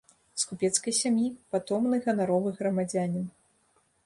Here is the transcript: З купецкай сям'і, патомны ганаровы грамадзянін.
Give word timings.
З 0.43 0.47
купецкай 0.51 0.95
сям'і, 1.01 1.27
патомны 1.57 2.01
ганаровы 2.07 2.55
грамадзянін. 2.63 3.25